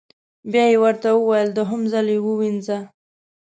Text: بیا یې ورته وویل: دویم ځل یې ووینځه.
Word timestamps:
بیا 0.51 0.65
یې 0.71 0.77
ورته 0.83 1.07
وویل: 1.13 1.49
دویم 1.57 1.83
ځل 1.91 2.07
یې 2.13 2.19
ووینځه. 2.25 2.77